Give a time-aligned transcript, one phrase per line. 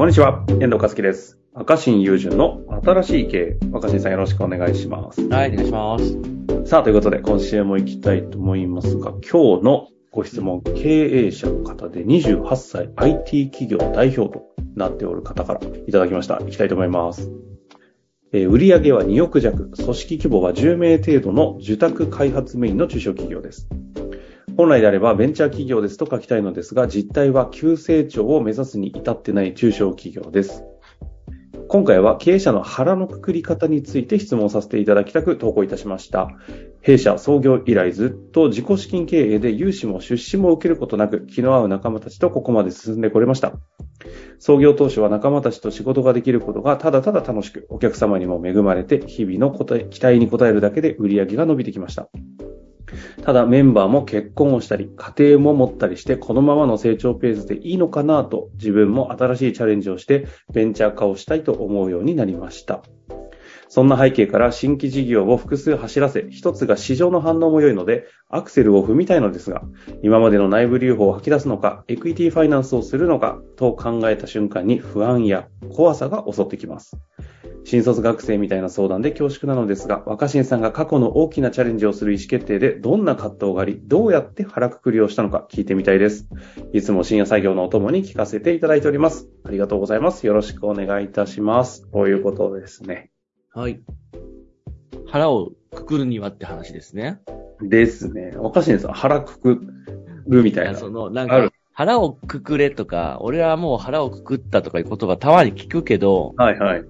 [0.00, 1.38] こんにちは、遠藤和樹です。
[1.52, 3.58] 赤新友人の新しい経営。
[3.74, 5.20] 赤新さんよろしくお願いします。
[5.28, 6.16] はい、お願いします。
[6.64, 16.38] さあ、ということで、今週も行きたいと思いますが、今日のご質問、経営者の方で28歳 IT 企業代表となっておる方からいただきました。
[16.38, 17.30] 行きたいと思います。
[18.32, 23.68] えー売上は2億弱、組織規模は10名程度の受託開発メインの中小企業です。
[24.60, 30.64] 本来であればベンチャー企業ですと書きたいのですが、実態は急成長を目指すに至ってない中小企業です。
[31.66, 36.28] 今回は経営者の腹のくくり方について質問させていただきたく投稿いたしました。
[36.82, 43.54] 弊社創業以来ずっと自己資金経営で融資も出資も受けることなく気の合う仲間たちとここまで進んでこれました。
[44.38, 49.50] 創業当初は仲間たちと仕事ができることがただただ楽しく、お客様にも恵まれて日々の
[49.88, 52.10] 期待に応えるだけで売り上げが伸びてきました。
[53.22, 62.82] ただメンバーも結婚をしたり、家庭も持ったりして、このままの成長ペースでいいのかなと、自分も新しいチャレンジをして、ベンチャー化をしたいと思うようになりました。
[63.70, 69.62] そんな背景から新規事業を複数走らせ、一つが市場の反応も良いので、アクセルを踏みたいのですが、
[70.02, 76.96] 今までの内部留保を吐き出すのか、エクイティファイナンスをするのか、と考えた瞬間に不安や怖さが襲ってきます。
[77.64, 86.28] 新卒学生みたいな相談で恐縮なのですが、若新さんが過去の大きなチャレンジをする意思決定でどんな葛藤があり、どうやって腹くくりをしたのか聞いてみたいです。
[86.72, 89.28] いつも深夜作業のお供に聞かせていただいております。
[89.44, 90.26] ありがとうございます。
[90.26, 91.86] よろしくお願いいたします。
[91.92, 93.10] こういうことですね。
[93.52, 93.80] はい。
[95.06, 97.20] 腹をくくるにはって話ですね。
[97.62, 98.32] ですね。
[98.36, 99.60] 若新さん、腹くく
[100.26, 100.70] るみたいな。
[100.70, 106.84] いやその、なんか、腹をくくれとか、俺はもう腹をくくったとかいう言葉たまに聞くけど、はいはい。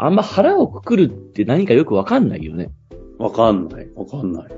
[0.00, 2.70] あんま腹をくくるって何かよくわかんないよね。
[3.18, 3.90] わかんない。
[3.96, 4.48] わかんない。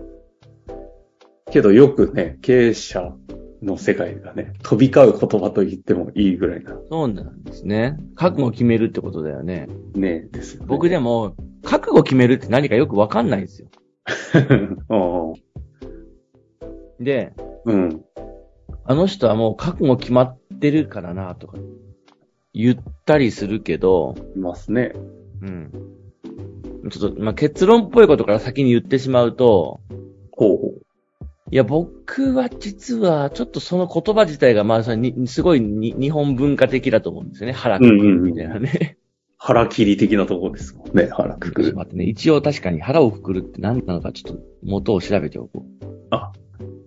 [1.50, 3.14] けどよくね、経営者
[3.62, 7.96] の世界がね、飛び交う言葉と言ってもいいぐらいな、そうなんですね。
[8.16, 9.66] 覚悟を決めるってことだよね。
[9.94, 10.66] ね、ですよね。
[10.68, 13.68] 僕でも、覚悟を決めるって何かよくわかんないんですよ。
[14.88, 15.36] も。
[17.00, 17.32] で、
[17.64, 18.04] うん。
[18.84, 21.56] あの人はもう覚悟決まってるからなとか
[22.52, 22.76] 言っ
[23.06, 24.92] たりするけど、いますね。
[25.42, 25.70] うん。
[26.90, 29.80] ちょっと、まあ、結論っぽいことから先に言ってしまうと、
[30.32, 30.74] ほうほ
[31.52, 34.84] いや、僕は実は、ちょっとその言葉自体が、まあ、
[35.26, 37.52] すごいに日本文化的だと思うんですよね。
[37.52, 38.98] 腹くくるみたいなね。
[39.36, 41.08] 腹切り的なところですもんね。
[41.10, 41.74] 腹くくる。
[41.74, 42.04] 待ってね。
[42.04, 45.86] 一応確かに腹をくくるって何なのかちょっと元を調べておこう。
[46.10, 46.32] あ、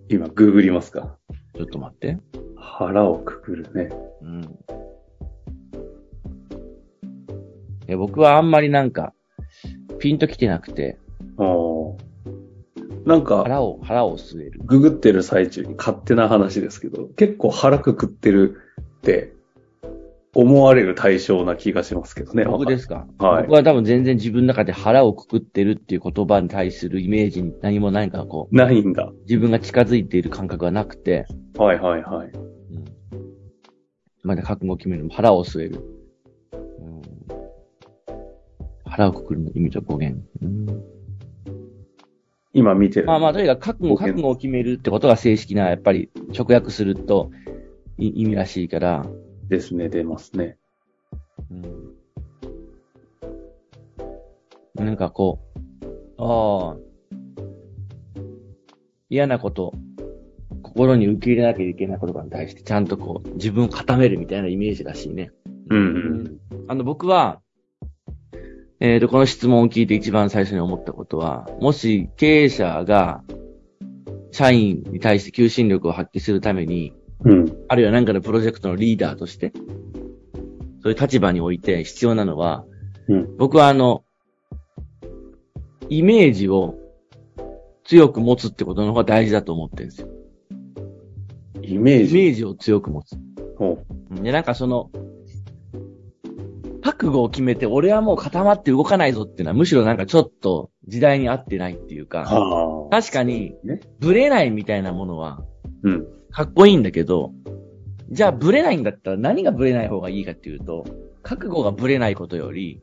[0.07, 1.17] 今、グーグりますか。
[1.55, 2.19] ちょっと待って。
[2.55, 3.89] 腹をくくるね。
[4.21, 4.41] うん。
[7.93, 9.13] いや、僕はあんまりなんか、
[9.99, 10.97] ピンと来てなくて、
[11.37, 11.93] あー
[13.05, 14.61] なんか、腹を、腹を据える。
[14.65, 18.57] ググってる最中に勝手な話ですけど、結構腹くくってる
[18.97, 19.33] って
[20.33, 22.45] 思われる対象な気がしますけどね。
[22.45, 23.05] 僕ですか？
[23.19, 29.11] はい僕は多分全然自分の中で腹をくくってるっていう言葉に対するイメージに何もないかこう、ないんだ。
[29.27, 31.27] 自分が近づいている感覚がなくて、
[31.57, 32.27] はいはいはい。
[32.29, 32.85] うん。
[34.23, 35.07] まだ覚悟を決める。
[35.11, 35.81] 腹を据える。
[38.97, 40.21] うん、腹をくくるの意味と語源。
[40.41, 40.83] うん、
[42.53, 43.07] 今見てる。
[43.07, 47.31] まあまあ、とにかく覚悟、覚悟を決めるってことが正式な、やっぱり直訳すると
[47.97, 49.05] い意味らしいから、
[49.49, 50.57] ですね、出ますね。
[51.51, 51.53] う
[54.81, 55.39] ん、なんかこ
[55.81, 55.87] う、
[56.17, 56.77] ああ、
[59.09, 59.73] 嫌なこと、
[60.61, 65.31] 心に受け入れなきゃいけないことに対してちゃんとこう、自分を固めるみたいなイメージらしいね。
[65.69, 66.39] うんうん。
[66.67, 67.41] あの、僕は、
[68.83, 73.23] えっ、と、この質問を聞いて一番最初に思ったことは、もし経営者が、
[74.31, 76.91] 社員に対して求心力を発揮するために、
[77.23, 77.57] うん。
[77.69, 79.53] あるいは何かのプロジェクトのリーダーとして、
[80.81, 82.65] そういう立場において必要なのは、
[83.07, 84.03] うん僕はあの、
[85.87, 86.75] イメージを
[87.85, 90.09] 強く持つってことの方が大事だと思ってるんですよ。
[91.61, 92.19] イメージ？
[92.19, 93.15] イメージを強く持つ。
[93.57, 94.89] ほで、なんかその、
[97.03, 102.05] 覚悟を決めて、俺はもう固まって動かないぞっていうのは、むしろなんかちょっと時代に合ってないっていうう。
[102.07, 103.01] か、はあ。
[103.01, 105.43] 確かにね、ブレないみたいなものは、
[105.83, 106.05] うん。
[106.31, 107.33] かっこいいんだけど、
[108.09, 110.85] じゃあブレないんだったら何がブレない方がいいかっていうと、
[111.23, 112.81] 覚悟がブレないことより、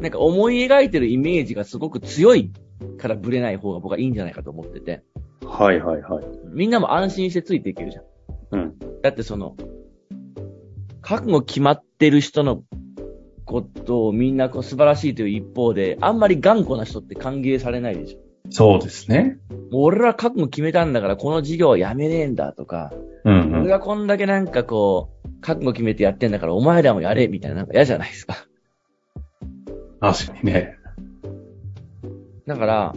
[0.00, 2.52] なんか思い描いてるイメージがすごく強い
[2.98, 5.02] からブレない方が僕はいいんじゃないかと思ってて、
[5.46, 6.24] はいはいはい。
[6.52, 8.04] みんなも安心してついていけるじゃん。
[8.50, 8.78] うん。
[9.02, 9.56] だってその、
[11.00, 12.62] 覚悟決まってる人の
[13.44, 18.18] ことをみんなこう素晴らしいという一方で、あんまり頑固な人って歓迎されないでしょ。
[18.50, 19.38] そうですね。
[19.70, 22.92] もう俺ら覚悟決めたんだからこの事業はやめねえんだとか、
[23.24, 23.60] うんうん。
[23.62, 28.46] 俺がこんだけなんかこう、覚悟決めてやってんだからお前らもやれみたいななんか嫌じゃないですか。
[30.00, 30.76] 確かにね。
[32.46, 32.94] だから、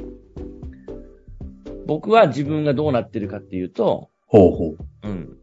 [1.86, 4.78] 僕は自分がどうなってるかっていうと、ほうほう。
[5.04, 5.38] うん。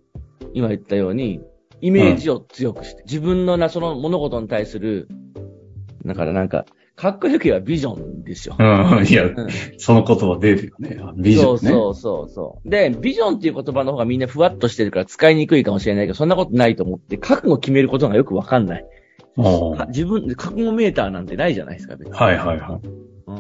[0.52, 1.40] 今言ったように、
[1.80, 5.08] イメージを強くして、自分のな、その物事に対する、
[6.04, 6.64] だからなんか、
[6.96, 8.56] かっこよく言えばビジョンですよ。
[8.58, 9.34] うん、いや、うん
[9.78, 10.96] その言葉出るよね。
[11.00, 11.58] あビジョンね。
[11.58, 12.68] そうそうそうそう。
[12.68, 18.84] で、ビジョンっていう言葉の方がみんなふわっとしてるから使いにくいかもしれないけど、そんなことないと思って、覚悟を決めることがよくわかんない。
[19.88, 22.14] 自分で覚悟メーターなんてないじゃないですか、別に。
[22.14, 22.86] はいはいはい。
[23.26, 23.32] う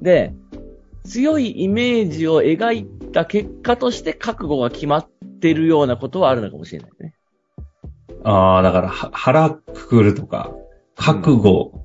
[0.00, 0.02] ん。
[0.02, 0.34] で、
[1.04, 5.08] 強いイメージを描いた結果として覚悟が決まっ
[5.42, 7.14] てるようなことはあるのかもしれないね。
[8.24, 10.52] ああ、だから、は腹くくるとか、
[10.94, 11.84] 覚悟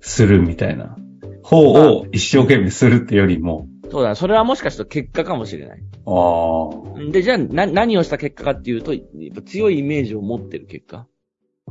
[0.00, 0.96] するみたいな
[1.42, 5.82] 方を一生懸命するってよりも、そうだ、それはもしかしたら結果かもしれない。
[6.06, 9.02] ああ、で、じゃあ、な、何をした結果かっていうと、やっ
[9.34, 11.06] ぱ強いイメージを持ってる結果。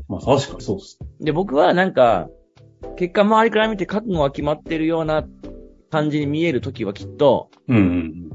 [0.07, 0.99] まあ確かにそうです。
[1.19, 2.29] で、僕はなんか、
[2.95, 5.25] 結果周りから見て覚悟が決まってるような
[5.89, 8.31] 感じに見えるときはきっと、うんうん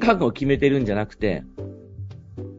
[0.00, 1.42] 覚悟を決めてるんじゃなくて、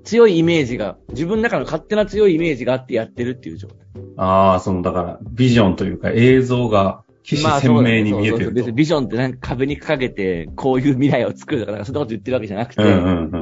[0.04, 3.78] 強いイメージが、自分の中の勝手な強いイメージがあってやってるっていう状態。
[3.96, 4.14] うん。
[4.18, 8.52] ああ、その、だから、ビジョンというか映像が、起死鮮明に見えてると。
[8.52, 13.38] 別にビジョンってなんか壁にかけて、こういう未来を作るとか、なんかそんなこと言ってるわけじゃなくて、うんうんう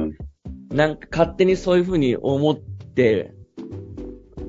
[0.74, 0.76] ん。
[0.76, 3.32] なんか勝手にそういうふうに思って、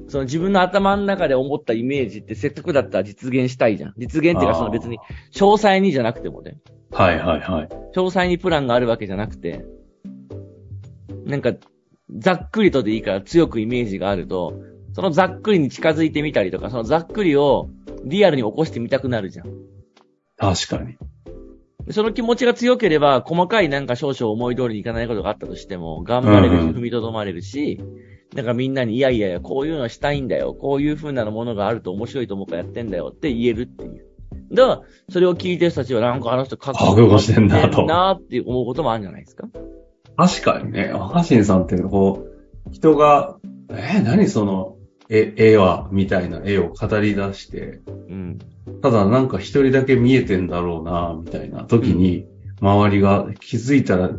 [0.08, 3.94] その自分の頭の中で思ったイメージってせっかくだったら実現したいじゃん。
[3.98, 5.00] 実現っていうかその別に
[5.34, 6.58] 詳細にじゃなくてもね。
[6.92, 7.69] はいはいはい。
[7.96, 9.63] 詳細にプランがあるわけじゃなくて、
[11.25, 11.54] なんか、
[12.18, 14.54] ざっくりとでいいから強くイメージがあると、
[14.94, 17.69] そのざっくりに近づいてみたりとか、そのざっくりを
[18.04, 19.48] リアルに起こしてみたくなるじゃん。
[20.38, 20.98] 確かに。
[21.86, 27.80] でその気持ちが強ければ、細かいなんか少々思い通りにいかないことがあったとしても、頑張れるし、うんうん踏みとどまれるし、
[28.36, 30.54] なんかみんなに、いやいやいや、こういうのしたいんだよ。
[30.54, 34.06] こういう風なものがあると面白いと思うからやってんだよって言えるっていう。
[34.54, 39.48] だから、それを聞いてる人たちは、なんかあの人覚覚悟してんなとなーって思うこともあるんじゃないですか。
[40.18, 42.28] 確かにね、若新さんってこ
[42.68, 43.38] う、人が、
[43.69, 44.75] えー何その、
[45.10, 48.40] 絵、絵は、みたいな絵を語り出して、うん。
[48.81, 52.25] ただなんか一人だけ見えてんだろうな、みたいな時に、
[52.62, 54.10] 周りが気づいたら、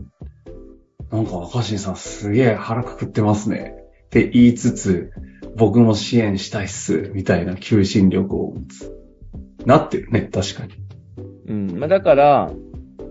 [1.10, 3.74] なんか若新さんすげえ腹くくってますね。
[4.06, 5.12] って言いつつ、
[5.56, 8.92] 僕も支援したいっす、みたいな求心力を持つ。
[9.64, 10.74] なってるね、確かに。
[11.48, 11.78] うん。
[11.78, 12.52] まあ、だから、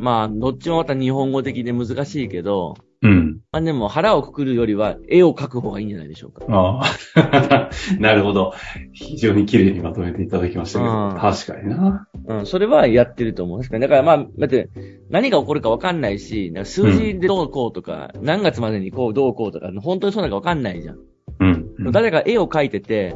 [0.01, 3.39] まあ、どっちもまた日本語的で難しいけど、うん。
[3.51, 6.45] まあでも腹をくくるよりは絵を描く方がいいんじゃないでしょうか。
[6.49, 6.81] あ
[7.15, 7.69] あ。
[7.99, 8.53] なるほど。
[8.93, 12.07] 非常に綺麗にまとめていただきましたけど、うん確かにな。
[12.27, 13.59] うん、それはやってると思う。
[13.59, 13.81] 確かに。
[13.81, 14.69] だからまあ、だって、
[15.09, 20.97] 何が起こるかわかんないし、なんか数字でどうこうとか、何月までにこうどうこうとか、本当にそうなのかわかんないじゃん。
[21.39, 21.67] うん。
[21.77, 23.15] うん誰か絵を描いてて、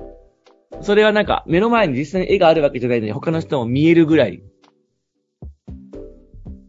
[0.82, 4.42] それはなんか目の前に実際に絵があるわけじゃないのに他の人も見えるぐらい。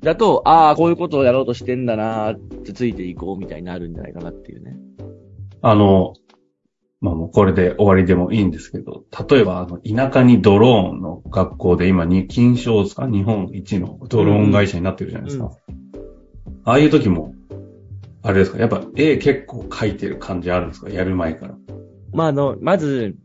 [0.07, 4.77] だと、ああ、こういうことをやろうとしてんだなーってついていこうみたいになるんじゃないかなっていうね。
[5.63, 6.15] あの、
[7.01, 13.09] まあもうこれで終わりでもいいんですけど、例えばあの、田舎にドローンの学校で今に、金賞ですか？
[13.09, 15.51] 日本一のドローン会社になってるじゃないですか。
[16.65, 17.35] ああいう時も、
[18.23, 18.59] あれですか？
[18.59, 20.89] やっぱ絵結構描いてる感じあるんですか？
[20.89, 21.57] やる前から。
[22.13, 23.17] まあ、あの、まず、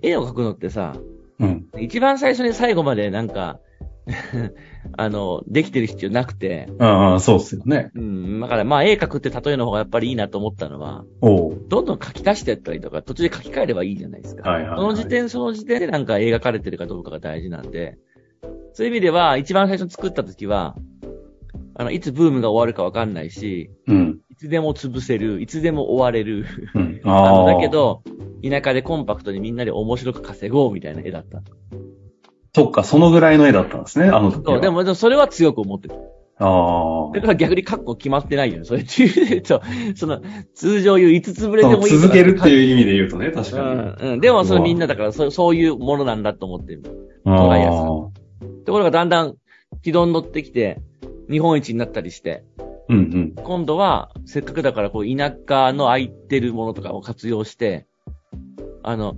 [0.00, 0.96] 絵を描くのってさ、
[1.38, 1.66] うん。
[1.78, 3.60] 一番最初に最後までなんか、
[4.96, 7.90] あの、できてる必要なくて、ああ、そうっすよね。
[7.94, 11.64] うん、だからまあ絵描くって例えの方がやっぱりいいなと思ったのは、おう。
[11.68, 14.50] どんどん書き足してやったりとか、途中で書き換えればいいじゃないですか。
[14.50, 17.96] はいはいはいその時点、その時点でなんか描かれてるかどうかが大事なんで、
[18.74, 20.76] そういう意味では、一番最初に作った時は、
[21.74, 24.20] あの、いつブームが終わるかわかんないし、うん。
[24.30, 26.46] いつでも潰せる、いつでも終われる。
[26.74, 27.00] うん。
[27.04, 28.02] ああだけ、ど、
[28.42, 31.42] 田舎でコンパクトにみんなで面白く稼ごうみたいな絵だった。
[32.54, 34.54] そっか、そのぐらいの絵だったんですね、あの時は。
[34.54, 35.94] そう、でも、でもそれは強く思ってる。
[36.38, 38.64] あだから逆にカッコ決まってないよね。
[38.64, 39.62] それっていう と、
[39.94, 40.20] その、
[40.54, 41.68] 通常言う5つぶれあ。
[41.68, 42.52] でもいい続けるってう。
[42.52, 44.08] いう意味で言うとね、確うかに。
[44.08, 44.20] ん、うん。
[44.20, 46.82] でもそれみんなだから、そうそういうものなんだと思ってる。
[47.24, 47.82] あ捉えやすいあ。
[48.64, 49.34] ところがだんだん、
[49.82, 50.80] 軌道に乗ってきて、
[51.30, 52.44] 日本一になったりして、
[52.88, 53.32] うんうん。
[53.44, 57.86] 今度は、せっかくだから、こう、田舎の空いてるものとかを活用して、
[58.82, 59.14] あの、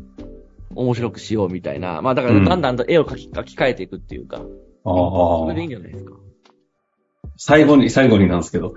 [0.76, 2.02] 面白くしようみたいな。
[2.02, 4.42] まあだから、うんだんだんと絵を描き、描き換えていくっていうか、あ
[4.84, 5.70] それでいいんあ。
[5.70, 6.12] じゃないですか。
[7.36, 8.74] 最後に、最後になんですけど、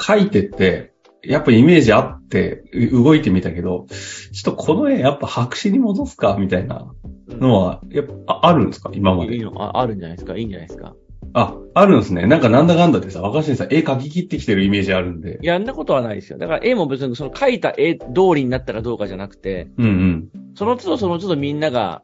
[0.00, 0.92] 書いてって、
[1.22, 3.86] やっぱイメージあって、う動いてみたけど、
[4.32, 6.92] ちょっとこの絵やっぱ白紙に戻すかみたいな
[7.28, 8.90] のは、やっぱああるんですか？
[8.94, 9.34] 今まで。
[9.34, 9.52] いいの？
[9.60, 10.36] ああるんじゃないですか？
[10.36, 10.94] いいんじゃないですか？
[11.38, 12.26] あ、あるんですね。
[12.26, 15.38] なんかなんだかんだでさ、若新さん絵描き切ってきてるイメージあるんで。
[15.42, 16.38] やんなことはないですよ。
[16.38, 20.28] だから絵も別にその描いた絵通りになったかどうかじゃなくて、うんうん。
[20.54, 22.02] その都度その都度みんなが、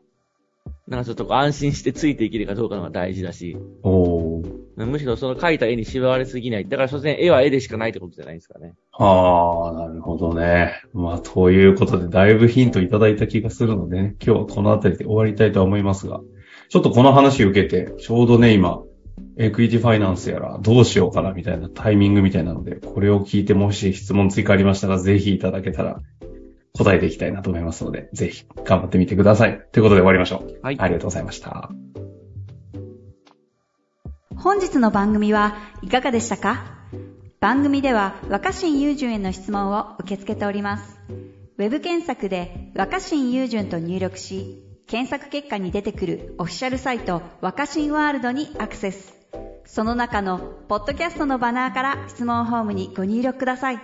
[0.86, 4.86] なんかちょっとこう安心してついていけるかどうかのが大事だし、おー。
[4.86, 6.68] むしろその描いた絵に縛られすぎない。
[6.68, 8.74] だから所詮絵は絵でしかないってことじゃないですかね。
[8.92, 10.74] ああ、なるほどね。
[10.92, 16.20] まあ、ということで、だいぶヒントいただいた気がするのでね、今日はこの辺りで終わりたいとは思いますが、
[16.68, 18.82] ちょっとこの話を受けて、ちょうどね、今、
[19.38, 26.00] エクイティファイナンスやらどうしようかなみたいなタイミングみたいなので、これを聞いてもし質問追加ありましたら、ぜひいただけたら
[26.74, 29.62] 答えていきたいなと思いますので、ぜひ頑張ってみてください。
[29.72, 30.60] ということで終わりましょう。
[30.62, 30.76] はい。
[30.78, 31.70] ありがとうございました。
[34.36, 36.78] 本日の番組はいかがでしたか？
[37.40, 41.00] 番組では若新雄純への質問を受け付けております。
[41.58, 49.22] ウェブ検索で若新雄純と入力し、検索結果に出てくるオフィシャルサイト若新ワールドにアクセス。
[49.64, 50.38] その中の
[50.69, 53.81] ポッドキャストのバナーから質問ホームにご入力ください。